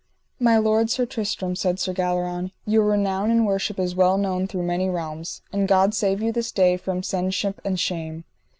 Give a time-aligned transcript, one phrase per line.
[0.39, 4.63] My lord Sir Tristram, said Sir Galleron, your renown and worship is well known through
[4.63, 8.23] many realms, and God save you this day from shenship and shame.